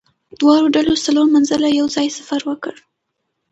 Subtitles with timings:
[0.39, 2.73] دواړو ډلو څلور منزله یو ځای سفر وکړ.